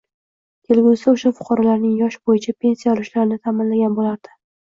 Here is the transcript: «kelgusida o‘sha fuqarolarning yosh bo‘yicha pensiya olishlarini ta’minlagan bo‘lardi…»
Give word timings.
«kelgusida 0.69 1.13
o‘sha 1.17 1.31
fuqarolarning 1.39 1.91
yosh 1.99 2.17
bo‘yicha 2.31 2.57
pensiya 2.67 2.95
olishlarini 2.95 3.39
ta’minlagan 3.45 4.01
bo‘lardi…» 4.03 4.35